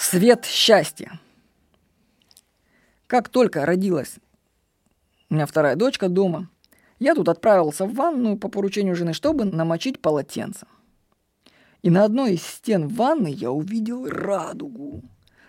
Свет 0.00 0.46
счастья. 0.46 1.20
Как 3.06 3.28
только 3.28 3.66
родилась 3.66 4.14
у 5.28 5.34
меня 5.34 5.44
вторая 5.44 5.76
дочка 5.76 6.08
дома, 6.08 6.48
я 6.98 7.14
тут 7.14 7.28
отправился 7.28 7.84
в 7.84 7.92
ванную 7.92 8.38
по 8.38 8.48
поручению 8.48 8.96
жены, 8.96 9.12
чтобы 9.12 9.44
намочить 9.44 10.00
полотенце. 10.00 10.66
И 11.82 11.90
на 11.90 12.04
одной 12.04 12.36
из 12.36 12.42
стен 12.42 12.88
ванны 12.88 13.28
я 13.30 13.50
увидел 13.50 14.08
радугу. 14.08 15.02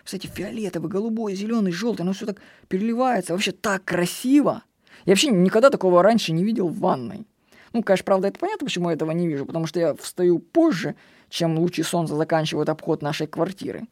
Кстати, 0.04 0.26
фиолетовый, 0.26 0.90
голубой, 0.90 1.34
зеленый, 1.34 1.72
желтый, 1.72 2.04
оно 2.04 2.12
все 2.12 2.26
так 2.26 2.36
переливается. 2.68 3.32
Вообще 3.32 3.52
так 3.52 3.86
красиво. 3.86 4.64
Я 5.06 5.12
вообще 5.12 5.28
никогда 5.28 5.70
такого 5.70 6.02
раньше 6.02 6.32
не 6.32 6.44
видел 6.44 6.68
в 6.68 6.78
ванной. 6.78 7.26
Ну, 7.72 7.82
конечно, 7.82 8.04
правда, 8.04 8.28
это 8.28 8.38
понятно, 8.38 8.66
почему 8.66 8.90
я 8.90 8.96
этого 8.96 9.12
не 9.12 9.26
вижу, 9.26 9.46
потому 9.46 9.64
что 9.64 9.80
я 9.80 9.94
встаю 9.94 10.40
позже, 10.40 10.94
чем 11.30 11.58
лучи 11.58 11.82
солнца 11.82 12.16
заканчивают 12.16 12.68
обход 12.68 13.00
нашей 13.00 13.26
квартиры. 13.26 13.86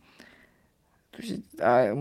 А, 1.59 1.95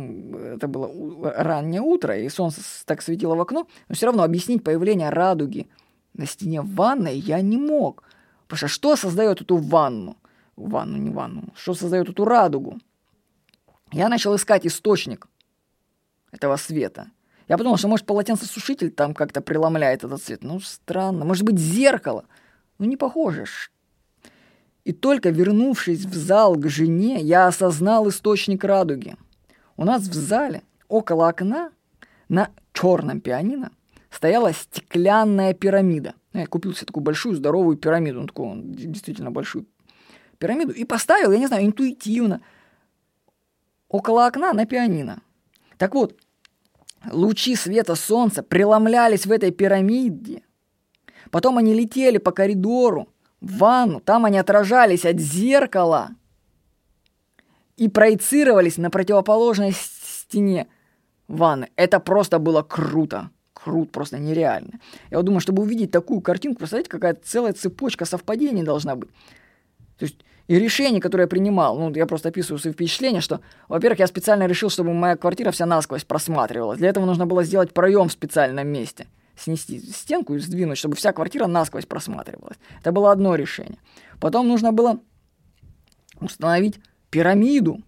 это 0.55 0.67
было 0.67 1.33
раннее 1.35 1.81
утро, 1.81 2.17
и 2.17 2.29
солнце 2.29 2.61
так 2.85 3.01
светило 3.01 3.35
в 3.35 3.41
окно, 3.41 3.67
но 3.87 3.95
все 3.95 4.07
равно 4.07 4.23
объяснить 4.23 4.63
появление 4.63 5.09
радуги 5.09 5.67
на 6.13 6.25
стене 6.25 6.61
ванной 6.61 7.17
я 7.17 7.41
не 7.41 7.57
мог. 7.57 8.03
Потому 8.47 8.57
что 8.57 8.67
что 8.67 8.95
создает 8.95 9.41
эту 9.41 9.57
ванну? 9.57 10.17
Ванну, 10.55 10.97
не 10.97 11.09
ванну. 11.09 11.49
Что 11.55 11.73
создает 11.73 12.09
эту 12.09 12.25
радугу? 12.25 12.79
Я 13.91 14.09
начал 14.09 14.35
искать 14.35 14.65
источник 14.65 15.27
этого 16.31 16.57
света. 16.57 17.07
Я 17.47 17.57
подумал, 17.57 17.77
что 17.77 17.87
может 17.87 18.05
полотенцесушитель 18.05 18.91
там 18.91 19.13
как-то 19.13 19.41
преломляет 19.41 20.03
этот 20.03 20.21
цвет. 20.21 20.43
Ну, 20.43 20.59
странно. 20.59 21.25
Может 21.25 21.43
быть, 21.43 21.57
зеркало. 21.57 22.25
Ну, 22.77 22.85
не 22.85 22.97
похоже. 22.97 23.45
И 24.89 24.91
только 24.91 25.29
вернувшись 25.29 26.03
в 26.05 26.15
зал 26.15 26.55
к 26.55 26.67
жене, 26.67 27.21
я 27.21 27.45
осознал 27.45 28.09
источник 28.09 28.63
радуги. 28.63 29.17
У 29.77 29.85
нас 29.85 30.01
в 30.01 30.13
зале, 30.15 30.63
около 30.87 31.29
окна, 31.29 31.69
на 32.27 32.49
черном 32.73 33.21
пианино, 33.21 33.69
стояла 34.09 34.51
стеклянная 34.51 35.53
пирамида. 35.53 36.15
Я 36.33 36.47
купил 36.47 36.73
себе 36.73 36.87
такую 36.87 37.03
большую 37.03 37.35
здоровую 37.35 37.77
пирамиду, 37.77 38.21
ну, 38.21 38.25
такую 38.25 38.63
действительно 38.63 39.29
большую 39.29 39.67
пирамиду, 40.39 40.71
и 40.71 40.83
поставил, 40.85 41.31
я 41.31 41.37
не 41.37 41.45
знаю, 41.45 41.67
интуитивно, 41.67 42.41
около 43.89 44.25
окна 44.25 44.53
на 44.53 44.65
пианино. 44.65 45.21
Так 45.77 45.93
вот, 45.93 46.17
лучи 47.11 47.55
света 47.55 47.93
солнца 47.93 48.41
преломлялись 48.41 49.27
в 49.27 49.31
этой 49.31 49.51
пирамиде. 49.51 50.41
Потом 51.29 51.59
они 51.59 51.75
летели 51.75 52.17
по 52.17 52.31
коридору, 52.31 53.07
в 53.41 53.57
ванну, 53.57 53.99
там 53.99 54.25
они 54.25 54.37
отражались 54.37 55.05
от 55.05 55.19
зеркала 55.19 56.09
и 57.77 57.87
проецировались 57.87 58.77
на 58.77 58.89
противоположной 58.89 59.73
стене 59.73 60.67
ванны. 61.27 61.69
Это 61.75 61.99
просто 61.99 62.39
было 62.39 62.61
круто. 62.61 63.29
Круто, 63.53 63.91
просто 63.91 64.17
нереально. 64.19 64.79
Я 65.11 65.21
думаю, 65.21 65.41
чтобы 65.41 65.63
увидеть 65.63 65.91
такую 65.91 66.21
картинку, 66.21 66.59
представляете, 66.59 66.89
какая 66.89 67.13
целая 67.13 67.53
цепочка 67.53 68.05
совпадений 68.05 68.63
должна 68.63 68.95
быть. 68.95 69.09
То 69.97 70.05
есть 70.05 70.17
и 70.47 70.57
решение, 70.57 71.01
которое 71.01 71.23
я 71.23 71.27
принимал, 71.27 71.77
ну, 71.77 71.93
я 71.93 72.05
просто 72.05 72.29
описываю 72.29 72.59
свои 72.59 72.71
впечатления, 72.73 73.19
что, 73.19 73.41
во-первых, 73.67 73.99
я 73.99 74.07
специально 74.07 74.47
решил, 74.47 74.69
чтобы 74.69 74.93
моя 74.93 75.17
квартира 75.17 75.51
вся 75.51 75.65
насквозь 75.65 76.05
просматривалась. 76.05 76.79
Для 76.79 76.89
этого 76.89 77.05
нужно 77.05 77.25
было 77.25 77.43
сделать 77.43 77.73
проем 77.73 78.07
в 78.07 78.13
специальном 78.13 78.67
месте– 78.67 79.07
снести 79.39 79.79
стенку 79.79 80.35
и 80.35 80.39
сдвинуть, 80.39 80.77
чтобы 80.77 80.95
вся 80.95 81.13
квартира 81.13 81.47
насквозь 81.47 81.85
просматривалась. 81.85 82.57
Это 82.79 82.91
было 82.91 83.11
одно 83.11 83.35
решение. 83.35 83.79
Потом 84.19 84.47
нужно 84.47 84.71
было 84.71 84.99
установить 86.19 86.79
пирамиду. 87.09 87.81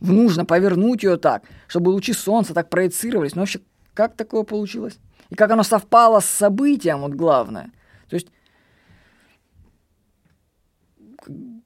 Нужно 0.00 0.44
повернуть 0.44 1.02
ее 1.02 1.16
так, 1.16 1.44
чтобы 1.68 1.88
лучи 1.88 2.12
солнца 2.12 2.52
так 2.52 2.68
проецировались. 2.68 3.34
Но 3.34 3.42
вообще, 3.42 3.60
как 3.94 4.14
такое 4.14 4.42
получилось? 4.42 4.98
И 5.30 5.34
как 5.34 5.50
оно 5.50 5.62
совпало 5.62 6.20
с 6.20 6.26
событием, 6.26 7.00
вот 7.00 7.12
главное. 7.12 7.72
То 8.08 8.16
есть, 8.16 8.28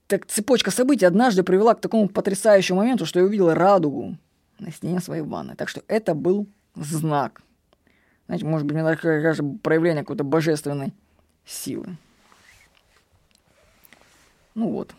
так 0.07 0.25
цепочка 0.25 0.71
событий 0.71 1.05
однажды 1.05 1.43
привела 1.43 1.75
к 1.75 1.81
такому 1.81 2.07
потрясающему 2.07 2.79
моменту, 2.79 3.05
что 3.05 3.19
я 3.19 3.25
увидел 3.25 3.53
радугу 3.53 4.17
на 4.59 4.71
стене 4.71 5.01
своей 5.01 5.21
ванны. 5.21 5.55
Так 5.55 5.69
что 5.69 5.83
это 5.87 6.15
был 6.15 6.47
знак– 6.75 7.41
знаете, 8.31 8.45
может 8.45 8.65
быть, 8.65 8.77
мне 8.77 8.95
кажется, 8.95 9.43
проявление 9.61 10.03
какой-то 10.03 10.23
божественной 10.23 10.93
силы. 11.43 11.97
Ну 14.55 14.69
вот. 14.69 14.95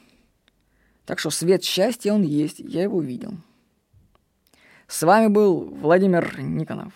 Так 1.07 1.19
что 1.19 1.31
свет 1.31 1.65
счастья, 1.65 2.13
он 2.13 2.25
есть, 2.25 2.59
я 2.59 2.83
его 2.83 3.01
видел. 3.01 3.39
С 4.87 5.03
вами 5.03 5.29
был 5.29 5.63
Владимир 5.63 6.39
Никонов. 6.41 6.93